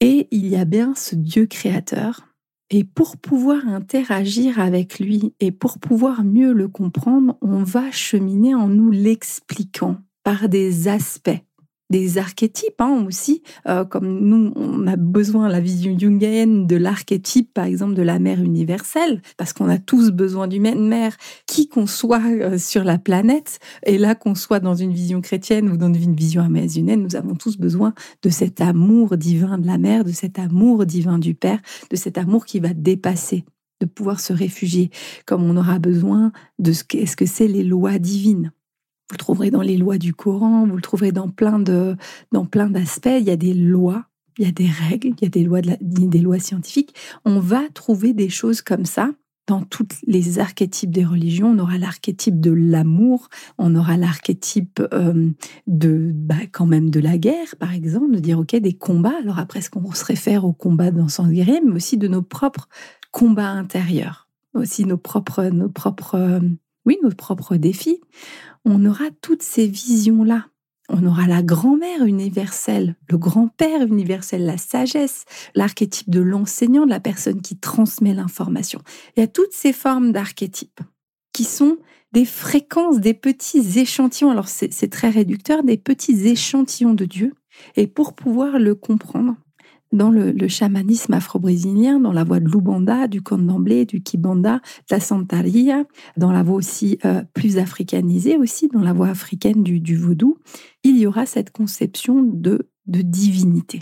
Et 0.00 0.28
il 0.30 0.46
y 0.46 0.56
a 0.56 0.64
bien 0.64 0.94
ce 0.94 1.14
Dieu 1.14 1.46
créateur. 1.46 2.26
Et 2.70 2.84
pour 2.84 3.16
pouvoir 3.16 3.68
interagir 3.68 4.60
avec 4.60 4.98
lui 4.98 5.34
et 5.40 5.50
pour 5.50 5.78
pouvoir 5.78 6.24
mieux 6.24 6.52
le 6.52 6.68
comprendre, 6.68 7.36
on 7.42 7.62
va 7.64 7.90
cheminer 7.90 8.54
en 8.54 8.68
nous 8.68 8.90
l'expliquant 8.90 9.98
par 10.22 10.48
des 10.48 10.88
aspects 10.88 11.42
des 11.90 12.18
archétypes 12.18 12.80
hein, 12.80 13.04
aussi, 13.06 13.42
euh, 13.68 13.84
comme 13.84 14.20
nous, 14.20 14.52
on 14.56 14.86
a 14.86 14.96
besoin, 14.96 15.48
la 15.48 15.60
vision 15.60 15.98
jungienne, 15.98 16.66
de 16.66 16.76
l'archétype, 16.76 17.52
par 17.52 17.64
exemple, 17.64 17.94
de 17.94 18.02
la 18.02 18.18
mère 18.18 18.40
universelle, 18.40 19.20
parce 19.36 19.52
qu'on 19.52 19.68
a 19.68 19.78
tous 19.78 20.10
besoin 20.10 20.48
d'une 20.48 20.88
mère, 20.88 21.16
qui 21.46 21.68
qu'on 21.68 21.86
soit 21.86 22.22
euh, 22.24 22.58
sur 22.58 22.84
la 22.84 22.98
planète, 22.98 23.58
et 23.84 23.98
là 23.98 24.14
qu'on 24.14 24.34
soit 24.34 24.60
dans 24.60 24.74
une 24.74 24.92
vision 24.92 25.20
chrétienne 25.20 25.68
ou 25.68 25.76
dans 25.76 25.92
une 25.92 26.14
vision 26.14 26.42
amazonienne, 26.42 27.02
nous 27.02 27.16
avons 27.16 27.34
tous 27.34 27.58
besoin 27.58 27.92
de 28.22 28.30
cet 28.30 28.60
amour 28.60 29.16
divin 29.16 29.58
de 29.58 29.66
la 29.66 29.78
mère, 29.78 30.04
de 30.04 30.12
cet 30.12 30.38
amour 30.38 30.86
divin 30.86 31.18
du 31.18 31.34
Père, 31.34 31.60
de 31.90 31.96
cet 31.96 32.18
amour 32.18 32.44
qui 32.44 32.60
va 32.60 32.72
dépasser 32.72 33.44
de 33.80 33.86
pouvoir 33.86 34.20
se 34.20 34.32
réfugier, 34.32 34.90
comme 35.26 35.42
on 35.42 35.56
aura 35.56 35.78
besoin 35.78 36.32
de 36.58 36.72
ce 36.72 36.84
qu'est-ce 36.84 37.16
que 37.16 37.26
c'est 37.26 37.48
les 37.48 37.64
lois 37.64 37.98
divines. 37.98 38.52
Vous 39.10 39.14
le 39.14 39.18
trouverez 39.18 39.50
dans 39.50 39.62
les 39.62 39.76
lois 39.76 39.98
du 39.98 40.14
Coran, 40.14 40.68
vous 40.68 40.76
le 40.76 40.82
trouverez 40.82 41.10
dans 41.10 41.28
plein 41.28 41.58
de 41.58 41.96
dans 42.30 42.44
plein 42.44 42.70
d'aspects. 42.70 43.08
Il 43.18 43.24
y 43.24 43.30
a 43.30 43.36
des 43.36 43.54
lois, 43.54 44.04
il 44.38 44.44
y 44.44 44.48
a 44.48 44.52
des 44.52 44.68
règles, 44.68 45.08
il 45.08 45.24
y 45.24 45.26
a 45.26 45.28
des 45.28 45.42
lois 45.42 45.62
de 45.62 45.76
des 45.80 46.20
lois 46.20 46.38
scientifiques. 46.38 46.94
On 47.24 47.40
va 47.40 47.62
trouver 47.74 48.12
des 48.12 48.28
choses 48.28 48.62
comme 48.62 48.84
ça 48.84 49.10
dans 49.48 49.62
tous 49.62 49.88
les 50.06 50.38
archétypes 50.38 50.92
des 50.92 51.04
religions. 51.04 51.48
On 51.48 51.58
aura 51.58 51.76
l'archétype 51.76 52.40
de 52.40 52.52
l'amour, 52.52 53.30
on 53.58 53.74
aura 53.74 53.96
l'archétype 53.96 54.80
euh, 54.92 55.28
de 55.66 56.12
bah, 56.14 56.46
quand 56.52 56.66
même 56.66 56.90
de 56.90 57.00
la 57.00 57.18
guerre, 57.18 57.56
par 57.58 57.72
exemple, 57.72 58.12
de 58.12 58.20
dire 58.20 58.38
ok 58.38 58.54
des 58.54 58.74
combats. 58.74 59.18
Alors 59.20 59.40
après, 59.40 59.58
est-ce 59.58 59.70
qu'on 59.70 59.92
se 59.92 60.04
réfère 60.04 60.44
aux 60.44 60.52
combats 60.52 60.92
dans 60.92 61.08
son 61.08 61.26
guerrier, 61.26 61.60
mais 61.66 61.72
aussi 61.72 61.98
de 61.98 62.06
nos 62.06 62.22
propres 62.22 62.68
combats 63.10 63.50
intérieurs, 63.50 64.28
aussi 64.54 64.84
nos 64.84 64.98
propres 64.98 65.46
nos 65.46 65.68
propres 65.68 66.14
euh, 66.14 66.40
oui 66.86 66.96
nos 67.02 67.10
propres 67.10 67.56
défis 67.56 67.98
on 68.64 68.84
aura 68.84 69.10
toutes 69.22 69.42
ces 69.42 69.66
visions-là. 69.66 70.46
On 70.88 71.06
aura 71.06 71.28
la 71.28 71.42
grand-mère 71.42 72.04
universelle, 72.04 72.96
le 73.08 73.16
grand-père 73.16 73.82
universel, 73.82 74.44
la 74.44 74.58
sagesse, 74.58 75.24
l'archétype 75.54 76.10
de 76.10 76.20
l'enseignant, 76.20 76.84
de 76.84 76.90
la 76.90 76.98
personne 76.98 77.42
qui 77.42 77.56
transmet 77.56 78.12
l'information. 78.12 78.80
Il 79.16 79.20
y 79.20 79.22
a 79.22 79.28
toutes 79.28 79.52
ces 79.52 79.72
formes 79.72 80.10
d'archétypes 80.10 80.80
qui 81.32 81.44
sont 81.44 81.78
des 82.12 82.24
fréquences, 82.24 82.98
des 82.98 83.14
petits 83.14 83.78
échantillons. 83.78 84.32
Alors 84.32 84.48
c'est 84.48 84.90
très 84.90 85.10
réducteur, 85.10 85.62
des 85.62 85.76
petits 85.76 86.26
échantillons 86.26 86.94
de 86.94 87.04
Dieu. 87.04 87.34
Et 87.76 87.86
pour 87.86 88.14
pouvoir 88.14 88.58
le 88.58 88.74
comprendre, 88.74 89.36
dans 89.92 90.10
le, 90.10 90.48
chamanisme 90.48 91.14
afro-brésilien, 91.14 91.98
dans 91.98 92.12
la 92.12 92.24
voie 92.24 92.40
de 92.40 92.48
l'Ubanda, 92.48 93.08
du 93.08 93.22
Candomblé, 93.22 93.86
du 93.86 94.02
Kibanda, 94.02 94.56
de 94.56 94.94
la 94.94 95.00
Santaria, 95.00 95.84
dans 96.16 96.32
la 96.32 96.42
voie 96.42 96.56
aussi 96.56 96.98
euh, 97.04 97.22
plus 97.34 97.58
africanisée 97.58 98.36
aussi, 98.36 98.68
dans 98.68 98.82
la 98.82 98.92
voie 98.92 99.08
africaine 99.08 99.62
du, 99.62 99.80
du 99.80 99.96
vaudou, 99.96 100.38
il 100.84 100.98
y 100.98 101.06
aura 101.06 101.26
cette 101.26 101.50
conception 101.50 102.22
de, 102.22 102.66
divinité. 102.86 103.80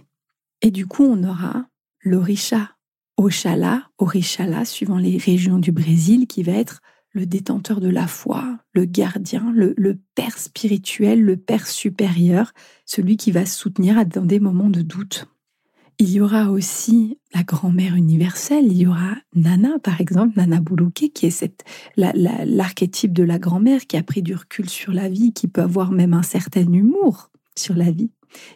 Et 0.61 0.71
du 0.71 0.87
coup, 0.87 1.05
on 1.05 1.25
aura 1.25 1.67
l'orisha 2.03 2.73
Oxalá, 3.17 3.91
Orichala, 3.99 4.65
suivant 4.65 4.99
les 4.99 5.17
régions 5.17 5.59
du 5.59 5.73
Brésil, 5.73 6.27
qui 6.27 6.43
va 6.43 6.53
être 6.53 6.81
le 7.13 7.27
détenteur 7.27 7.81
de 7.81 7.89
la 7.89 8.07
foi, 8.07 8.59
le 8.75 8.85
gardien, 8.85 9.51
le, 9.55 9.75
le, 9.77 9.99
père 10.15 10.39
spirituel, 10.39 11.23
le 11.23 11.37
père 11.37 11.67
supérieur, 11.67 12.53
celui 12.85 13.17
qui 13.17 13.33
va 13.33 13.47
soutenir 13.47 14.05
dans 14.07 14.25
des 14.25 14.41
moments 14.41 14.71
de 14.71 14.83
doute. 14.83 15.27
Il 16.01 16.11
y 16.13 16.21
aura 16.21 16.53
aussi 16.53 17.19
la 17.35 17.43
grand-mère 17.43 17.97
universelle, 17.97 18.67
il 18.67 18.77
y 18.77 18.87
aura 18.87 19.17
Nana, 19.35 19.81
par 19.81 20.01
exemple, 20.01 20.35
Nana 20.37 20.61
Boulouké, 20.61 21.09
qui 21.09 21.27
est 21.27 21.31
cette, 21.31 21.65
l'archétype 21.97 23.13
de 23.13 23.25
la 23.25 23.41
grand-mère 23.41 23.85
qui 23.85 23.97
a 23.97 24.05
pris 24.05 24.23
du 24.23 24.37
recul 24.37 24.69
sur 24.69 24.93
la 24.93 25.09
vie, 25.09 25.33
qui 25.33 25.49
peut 25.49 25.61
avoir 25.61 25.91
même 25.91 26.15
un 26.15 26.23
certain 26.23 26.73
humour 26.73 27.33
sur 27.57 27.75
la 27.75 27.91
vie. 27.91 28.13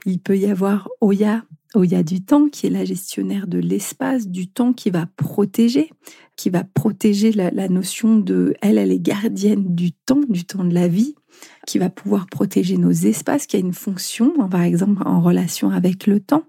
Il 0.07 0.21
peut 0.21 0.39
y 0.39 0.47
avoir 0.47 0.89
Oya, 1.01 1.43
Oya 1.75 2.05
du 2.05 2.25
temps, 2.25 2.49
qui 2.49 2.69
est 2.69 2.71
la 2.71 2.85
gestionnaire 2.85 3.49
de 3.49 3.59
l'espace, 3.59 4.29
du 4.29 4.47
temps, 4.47 4.73
qui 4.73 4.91
va 4.91 5.07
protéger, 5.17 5.91
qui 6.37 6.49
va 6.49 6.63
protéger 6.63 7.33
la, 7.33 7.51
la 7.51 7.69
notion 7.69 8.19
de, 8.19 8.55
elle, 8.63 8.79
elle 8.79 8.93
est 8.93 9.01
gardienne 9.01 9.75
du 9.75 9.91
temps, 9.91 10.21
du 10.29 10.45
temps 10.45 10.65
de 10.65 10.75
la 10.75 10.87
vie, 10.87 11.17
qui 11.67 11.81
va 11.81 11.91
pouvoir 11.91 12.27
protéger 12.27 12.77
nos 12.77 12.93
espaces, 12.93 13.49
qui 13.49 13.57
a 13.57 13.61
une 13.61 13.75
fonction, 13.75 14.33
par 14.49 14.63
exemple, 14.63 15.03
en 15.05 15.21
relation 15.21 15.71
avec 15.71 16.07
le 16.07 16.21
temps. 16.21 16.45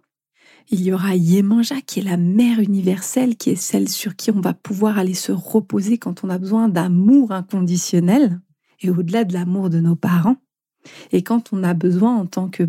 Il 0.70 0.82
y 0.82 0.94
aura 0.94 1.16
Yemanja 1.16 1.82
qui 1.82 2.00
est 2.00 2.04
la 2.04 2.18
mère 2.18 2.60
universelle, 2.60 3.36
qui 3.36 3.52
est 3.52 3.56
celle 3.56 3.90
sur 3.90 4.16
qui 4.16 4.32
on 4.32 4.42
va 4.42 4.54
pouvoir 4.54 4.98
aller 4.98 5.14
se 5.14 5.32
reposer 5.32 5.98
quand 5.98 6.24
on 6.24 6.30
a 6.30 6.38
besoin 6.38 6.70
d'amour 6.70 7.32
inconditionnel 7.32 8.40
et 8.82 8.90
au-delà 8.90 9.24
de 9.24 9.34
l'amour 9.34 9.70
de 9.70 9.80
nos 9.80 9.96
parents. 9.96 10.38
Et 11.12 11.24
quand 11.24 11.54
on 11.54 11.64
a 11.64 11.74
besoin 11.74 12.16
en 12.16 12.26
tant 12.26 12.50
que 12.50 12.64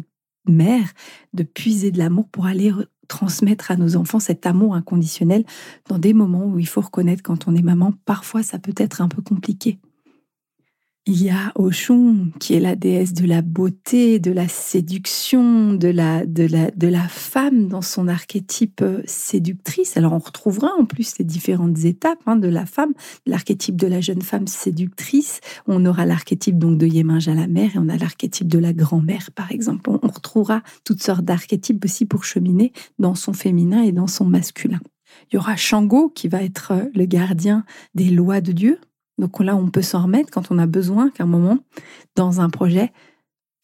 mère 0.47 0.93
de 1.33 1.43
puiser 1.43 1.91
de 1.91 1.99
l'amour 1.99 2.29
pour 2.29 2.47
aller 2.47 2.73
transmettre 3.09 3.71
à 3.71 3.77
nos 3.77 3.97
enfants 3.97 4.21
cet 4.21 4.47
amour 4.47 4.75
inconditionnel 4.75 5.45
dans 5.89 5.99
des 5.99 6.15
moments 6.15 6.47
où 6.47 6.59
il 6.59 6.69
faut 6.69 6.81
reconnaître 6.81 7.23
quand 7.23 7.49
on 7.49 7.55
est 7.55 7.63
maman, 7.63 7.93
parfois 8.05 8.43
ça 8.43 8.59
peut 8.59 8.75
être 8.77 9.01
un 9.01 9.09
peu 9.09 9.23
compliqué. 9.23 9.79
Il 11.07 11.23
y 11.23 11.29
a 11.29 11.53
Oshun, 11.57 12.31
qui 12.41 12.55
est 12.55 12.61
la 12.61 12.77
déesse 12.77 13.13
de 13.13 13.27
la 13.27 13.43
beauté, 13.43 14.19
de 14.19 14.33
la 14.33 14.49
séduction, 14.49 15.75
de 15.75 15.89
la, 15.89 16.25
de 16.25 16.45
la, 16.45 16.71
de 16.71 16.89
la 16.89 17.07
femme 17.09 17.69
dans 17.69 17.83
son 17.83 18.09
archétype 18.09 18.81
euh, 18.81 19.03
séductrice. 19.05 19.99
Alors 19.99 20.15
on 20.15 20.19
retrouvera 20.19 20.71
en 20.79 20.87
plus 20.87 21.19
les 21.19 21.27
différentes 21.27 21.85
étapes 21.85 22.21
hein, 22.25 22.37
de 22.37 22.49
la 22.49 22.65
femme, 22.65 22.95
l'archétype 23.27 23.77
de 23.77 23.87
la 23.87 24.01
jeune 24.01 24.23
femme 24.23 24.47
séductrice. 24.47 25.41
On 25.67 25.85
aura 25.85 26.07
l'archétype 26.07 26.57
donc 26.57 26.79
de 26.79 26.87
Yéminja 26.87 27.35
la 27.35 27.49
mère 27.49 27.77
et 27.77 27.79
on 27.79 27.91
a 27.91 27.99
l'archétype 27.99 28.49
de 28.49 28.59
la 28.59 28.73
grand-mère 28.73 29.29
par 29.35 29.53
exemple. 29.53 29.91
On, 29.91 30.01
on 30.03 30.09
retrouvera 30.09 30.63
toutes 30.85 31.03
sortes 31.03 31.25
d'archétypes 31.27 31.85
aussi 31.85 32.07
pour 32.07 32.25
cheminer 32.25 32.73
dans 32.99 33.15
son 33.15 33.35
féminin 33.35 33.83
et 33.83 33.93
dans 33.93 34.07
son 34.07 34.25
masculin. 34.25 34.81
Il 35.31 35.35
y 35.35 35.39
aura 35.39 35.57
Shango 35.57 36.09
qui 36.09 36.29
va 36.29 36.43
être 36.43 36.73
euh, 36.73 36.85
le 36.95 37.05
gardien 37.05 37.67
des 37.95 38.09
lois 38.09 38.41
de 38.41 38.53
Dieu, 38.53 38.79
donc 39.19 39.41
là, 39.41 39.57
on 39.57 39.71
peut 39.71 39.83
s'en 39.83 40.03
remettre 40.03 40.31
quand 40.31 40.51
on 40.51 40.59
a 40.59 40.67
besoin 40.67 41.11
qu'à 41.11 41.25
un 41.25 41.29
moment, 41.29 41.59
dans 42.17 42.41
un 42.41 42.51
projet, 42.51 42.93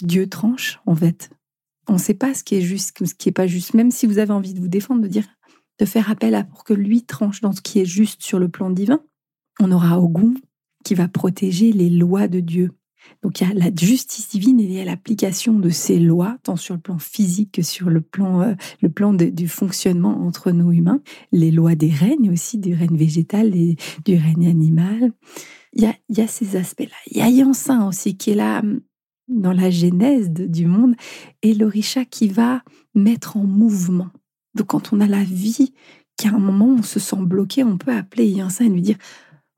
Dieu 0.02 0.28
tranche, 0.28 0.80
en 0.86 0.94
fait. 0.94 1.30
On 1.88 1.94
ne 1.94 1.98
sait 1.98 2.14
pas 2.14 2.34
ce 2.34 2.44
qui 2.44 2.54
est 2.54 2.60
juste, 2.60 3.04
ce 3.04 3.14
qui 3.14 3.28
n'est 3.28 3.32
pas 3.32 3.46
juste. 3.46 3.74
Même 3.74 3.90
si 3.90 4.06
vous 4.06 4.18
avez 4.18 4.32
envie 4.32 4.54
de 4.54 4.60
vous 4.60 4.68
défendre, 4.68 5.02
de 5.02 5.08
dire, 5.08 5.26
de 5.78 5.84
faire 5.84 6.10
appel 6.10 6.34
à 6.34 6.44
pour 6.44 6.64
que 6.64 6.74
lui 6.74 7.02
tranche 7.02 7.40
dans 7.40 7.52
ce 7.52 7.60
qui 7.60 7.80
est 7.80 7.84
juste 7.84 8.22
sur 8.22 8.38
le 8.38 8.48
plan 8.48 8.70
divin, 8.70 9.00
on 9.58 9.72
aura 9.72 10.00
Ogun 10.00 10.34
qui 10.84 10.94
va 10.94 11.08
protéger 11.08 11.72
les 11.72 11.90
lois 11.90 12.28
de 12.28 12.40
Dieu. 12.40 12.70
Donc 13.22 13.40
il 13.40 13.48
y 13.48 13.50
a 13.50 13.54
la 13.54 13.70
justice 13.74 14.28
divine 14.28 14.60
et 14.60 14.64
il 14.64 14.72
y 14.72 14.80
a 14.80 14.84
l'application 14.84 15.58
de 15.58 15.70
ces 15.70 15.98
lois, 15.98 16.38
tant 16.42 16.56
sur 16.56 16.74
le 16.74 16.80
plan 16.80 16.98
physique 16.98 17.52
que 17.52 17.62
sur 17.62 17.90
le 17.90 18.00
plan, 18.00 18.42
euh, 18.42 18.54
le 18.80 18.88
plan 18.88 19.12
du 19.12 19.48
fonctionnement 19.48 20.20
entre 20.26 20.52
nous 20.52 20.72
humains. 20.72 21.00
Les 21.32 21.50
lois 21.50 21.74
des 21.74 21.90
règnes 21.90 22.30
aussi, 22.30 22.58
du 22.58 22.74
règne 22.74 22.96
végétal 22.96 23.54
et 23.54 23.76
du 24.04 24.16
règne 24.16 24.48
animal. 24.48 25.12
Il 25.72 25.82
y 26.08 26.20
a, 26.20 26.26
ces 26.26 26.56
aspects-là. 26.56 26.96
Il 27.10 27.18
y 27.18 27.20
a 27.20 27.28
Yansin 27.28 27.86
aussi 27.86 28.16
qui 28.16 28.30
est 28.30 28.34
là 28.34 28.60
hum, 28.60 28.80
dans 29.28 29.52
la 29.52 29.70
genèse 29.70 30.30
du 30.30 30.66
monde 30.66 30.94
et 31.42 31.54
l'orisha 31.54 32.04
qui 32.04 32.28
va 32.28 32.62
mettre 32.94 33.36
en 33.36 33.44
mouvement. 33.44 34.08
Donc 34.54 34.68
quand 34.68 34.92
on 34.92 35.00
a 35.00 35.06
la 35.06 35.22
vie, 35.22 35.72
qu'à 36.16 36.30
un 36.30 36.38
moment 36.38 36.66
on 36.66 36.82
se 36.82 36.98
sent 36.98 37.20
bloqué, 37.20 37.62
on 37.62 37.78
peut 37.78 37.92
appeler 37.92 38.26
Yansin 38.26 38.66
et 38.66 38.68
lui 38.68 38.82
dire 38.82 38.98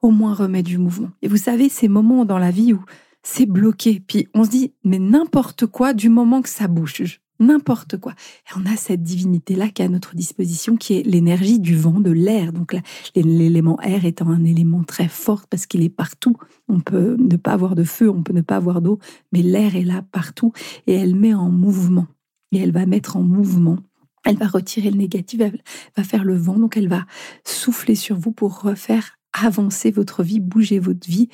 au 0.02 0.10
moins 0.10 0.34
remets 0.34 0.62
du 0.62 0.78
mouvement. 0.78 1.10
Et 1.22 1.28
vous 1.28 1.36
savez, 1.36 1.68
ces 1.68 1.88
moments 1.88 2.24
dans 2.24 2.38
la 2.38 2.50
vie 2.50 2.72
où 2.72 2.84
c'est 3.22 3.46
bloqué. 3.46 4.02
Puis 4.06 4.28
on 4.34 4.44
se 4.44 4.50
dit, 4.50 4.72
mais 4.84 4.98
n'importe 4.98 5.66
quoi 5.66 5.94
du 5.94 6.08
moment 6.08 6.42
que 6.42 6.48
ça 6.48 6.68
bouge, 6.68 7.20
n'importe 7.42 7.98
quoi. 7.98 8.14
On 8.56 8.64
a 8.66 8.76
cette 8.76 9.02
divinité-là 9.02 9.68
qui 9.68 9.82
est 9.82 9.84
à 9.84 9.88
notre 9.88 10.14
disposition, 10.14 10.76
qui 10.76 10.94
est 10.94 11.02
l'énergie 11.02 11.60
du 11.60 11.76
vent, 11.76 12.00
de 12.00 12.10
l'air. 12.10 12.52
Donc 12.52 12.76
l'élément 13.14 13.80
air 13.80 14.04
étant 14.04 14.28
un 14.28 14.44
élément 14.44 14.84
très 14.84 15.08
fort 15.08 15.46
parce 15.48 15.66
qu'il 15.66 15.82
est 15.82 15.88
partout. 15.88 16.36
On 16.68 16.80
peut 16.80 17.16
ne 17.18 17.36
pas 17.36 17.52
avoir 17.52 17.74
de 17.74 17.84
feu, 17.84 18.08
on 18.08 18.22
peut 18.22 18.32
ne 18.32 18.40
pas 18.40 18.56
avoir 18.56 18.80
d'eau, 18.80 18.98
mais 19.32 19.42
l'air 19.42 19.76
est 19.76 19.84
là 19.84 20.02
partout 20.12 20.52
et 20.86 20.94
elle 20.94 21.16
met 21.16 21.34
en 21.34 21.50
mouvement. 21.50 22.06
Et 22.52 22.58
elle 22.58 22.72
va 22.72 22.86
mettre 22.86 23.16
en 23.16 23.22
mouvement. 23.22 23.78
Elle 24.24 24.36
va 24.36 24.46
retirer 24.46 24.90
le 24.90 24.98
négatif, 24.98 25.40
elle 25.40 25.60
va 25.96 26.04
faire 26.04 26.22
le 26.22 26.36
vent, 26.36 26.56
donc 26.56 26.76
elle 26.76 26.88
va 26.88 27.06
souffler 27.44 27.96
sur 27.96 28.16
vous 28.16 28.30
pour 28.30 28.60
refaire 28.60 29.18
avancer 29.32 29.90
votre 29.90 30.22
vie, 30.22 30.38
bouger 30.38 30.78
votre 30.78 31.08
vie 31.08 31.28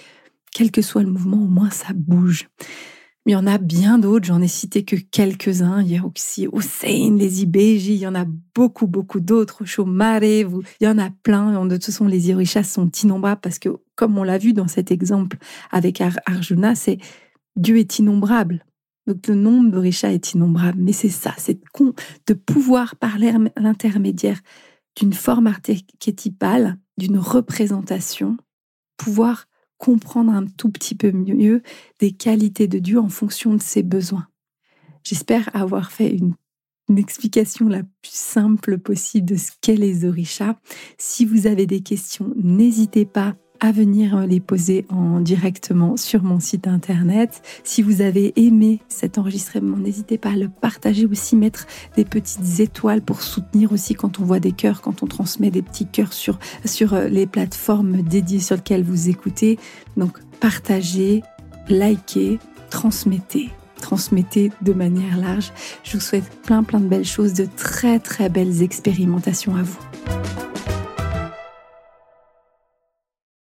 quel 0.53 0.71
que 0.71 0.83
soit 0.83 1.03
le 1.03 1.11
mouvement, 1.11 1.43
au 1.43 1.49
moins 1.49 1.71
ça 1.71 1.93
bouge. 1.95 2.49
Mais 3.27 3.33
il 3.33 3.35
y 3.35 3.37
en 3.37 3.47
a 3.47 3.59
bien 3.59 3.99
d'autres, 3.99 4.27
j'en 4.27 4.41
ai 4.41 4.49
cité 4.49 4.85
que 4.85 4.97
quelques-uns. 4.97 5.83
Il 5.83 5.93
y 5.93 5.99
a 5.99 6.05
aussi 6.05 6.49
les 6.51 7.43
Ibeji, 7.43 7.95
il 7.95 8.01
y 8.01 8.07
en 8.07 8.15
a 8.15 8.25
beaucoup, 8.55 8.87
beaucoup 8.87 9.21
d'autres. 9.21 9.67
Chomare, 9.67 10.23
il 10.25 10.63
y 10.81 10.87
en 10.87 10.99
a 10.99 11.11
plein. 11.11 11.67
De 11.67 11.77
toute 11.77 11.85
façon, 11.85 12.07
les 12.07 12.31
Irishas 12.31 12.65
sont 12.65 12.89
innombrables 12.89 13.43
parce 13.43 13.59
que, 13.59 13.69
comme 13.97 14.17
on 14.17 14.23
l'a 14.23 14.39
vu 14.39 14.55
dans 14.55 14.69
cet 14.69 14.91
exemple 14.91 15.37
avec 15.71 16.01
Arjuna, 16.25 16.75
c'est 16.75 16.97
Dieu 17.55 17.77
est 17.77 17.99
innombrable. 17.99 18.65
Donc 19.07 19.27
le 19.27 19.35
nombre 19.35 19.73
d'Orishas 19.73 20.13
est 20.13 20.33
innombrable. 20.33 20.79
Mais 20.81 20.93
c'est 20.93 21.11
ça, 21.11 21.35
c'est 21.37 21.61
de 22.27 22.33
pouvoir 22.33 22.97
parler 22.97 23.29
à 23.29 23.61
l'intermédiaire 23.61 24.41
d'une 24.97 25.13
forme 25.13 25.49
archétypale, 25.49 26.79
d'une 26.97 27.19
représentation, 27.19 28.39
pouvoir 28.97 29.45
comprendre 29.79 30.33
un 30.33 30.47
tout 30.47 30.71
petit 30.71 30.95
peu 30.95 31.13
mieux 31.13 31.63
des 32.01 32.13
qualités 32.13 32.69
de 32.69 32.79
Dieu 32.79 32.99
en 33.01 33.09
fonction 33.09 33.55
de 33.55 33.63
ses 33.63 33.83
besoins. 33.83 34.29
J'espère 35.05 35.49
avoir 35.55 35.91
fait 35.91 36.15
une, 36.15 36.35
explication 36.97 37.69
la 37.69 37.83
plus 37.83 38.15
simple 38.15 38.79
possible 38.79 39.27
de 39.27 39.37
ce 39.37 39.51
qu'est 39.61 39.77
les 39.77 40.07
orishas. 40.07 40.57
Si 40.97 41.27
vous 41.27 41.47
avez 41.47 41.67
des 41.67 41.83
questions, 41.83 42.33
n'hésitez 42.37 43.05
pas 43.05 43.37
à 43.61 43.73
venir 43.73 44.27
les 44.27 44.41
poser 44.41 44.87
en 44.89 45.21
directement 45.21 45.97
sur 45.97 46.23
mon 46.23 46.41
site 46.41 46.67
internet. 46.67 47.43
Si 47.65 47.83
vous 47.83 48.01
avez 48.01 48.33
aimé 48.37 48.81
cet 48.89 49.19
enregistrement, 49.19 49.77
n'hésitez 49.77 50.19
pas 50.19 50.31
à 50.31 50.37
le 50.37 50.49
partager 50.49 51.07
aussi, 51.07 51.37
mettre 51.37 51.67
des 51.97 52.05
petites 52.05 52.61
étoiles 52.61 53.03
pour 53.03 53.23
soutenir 53.23 53.73
aussi 53.73 53.95
quand 53.95 54.21
on 54.21 54.25
voit 54.25 54.41
des 54.41 54.53
cœurs, 54.53 54.81
quand 54.81 55.03
on 55.03 55.07
transmet 55.07 55.51
des 55.51 55.63
petits 55.63 55.87
cœurs 55.87 56.13
sur, 56.13 56.39
sur 56.65 56.95
euh, 56.95 57.09
les 57.09 57.27
plateformes 57.27 58.03
dédiées 58.03 58.41
sur 58.41 58.57
lesquelles 58.57 58.85
vous 58.85 59.09
écoutez. 59.09 59.59
Donc 59.97 60.19
partagez, 60.41 61.23
likez, 61.69 62.39
transmettez 62.71 63.51
transmettez 63.79 64.51
de 64.61 64.73
manière 64.73 65.17
large. 65.17 65.53
Je 65.85 65.93
vous 65.93 66.01
souhaite 66.01 66.29
plein 66.43 66.65
plein 66.65 66.81
de 66.81 66.89
belles 66.89 67.05
choses, 67.05 67.33
de 67.33 67.47
très 67.57 68.01
très 68.01 68.29
belles 68.29 68.63
expérimentations 68.63 69.55
à 69.55 69.63
vous. 69.63 70.48